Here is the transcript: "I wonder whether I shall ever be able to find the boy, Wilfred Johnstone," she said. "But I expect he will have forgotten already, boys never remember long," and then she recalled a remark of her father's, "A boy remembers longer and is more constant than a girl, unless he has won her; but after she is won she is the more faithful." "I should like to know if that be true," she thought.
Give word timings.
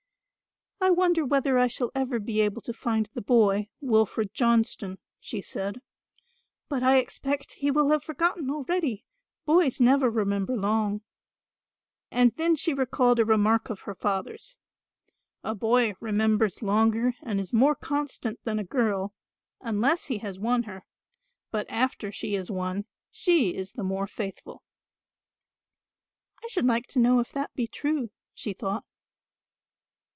"I 0.83 0.89
wonder 0.89 1.23
whether 1.23 1.59
I 1.59 1.67
shall 1.67 1.91
ever 1.93 2.19
be 2.19 2.41
able 2.41 2.61
to 2.63 2.73
find 2.73 3.07
the 3.13 3.21
boy, 3.21 3.69
Wilfred 3.81 4.33
Johnstone," 4.33 4.97
she 5.19 5.39
said. 5.39 5.79
"But 6.69 6.81
I 6.81 6.97
expect 6.97 7.51
he 7.53 7.69
will 7.69 7.91
have 7.91 8.03
forgotten 8.03 8.49
already, 8.49 9.05
boys 9.45 9.79
never 9.79 10.09
remember 10.09 10.57
long," 10.57 11.01
and 12.09 12.33
then 12.35 12.55
she 12.55 12.73
recalled 12.73 13.19
a 13.19 13.25
remark 13.25 13.69
of 13.69 13.81
her 13.81 13.93
father's, 13.93 14.57
"A 15.43 15.53
boy 15.53 15.93
remembers 15.99 16.63
longer 16.63 17.13
and 17.21 17.39
is 17.39 17.53
more 17.53 17.75
constant 17.75 18.43
than 18.43 18.57
a 18.57 18.63
girl, 18.63 19.13
unless 19.61 20.07
he 20.07 20.17
has 20.17 20.39
won 20.39 20.63
her; 20.63 20.83
but 21.51 21.69
after 21.69 22.11
she 22.11 22.33
is 22.33 22.49
won 22.49 22.85
she 23.11 23.53
is 23.55 23.73
the 23.73 23.83
more 23.83 24.07
faithful." 24.07 24.63
"I 26.43 26.47
should 26.47 26.65
like 26.65 26.87
to 26.87 26.99
know 26.99 27.19
if 27.19 27.31
that 27.33 27.53
be 27.53 27.67
true," 27.67 28.09
she 28.33 28.53
thought. 28.53 28.83